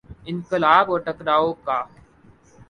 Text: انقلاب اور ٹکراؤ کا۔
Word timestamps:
انقلاب 0.25 0.91
اور 0.91 0.99
ٹکراؤ 0.99 1.51
کا۔ 1.65 1.79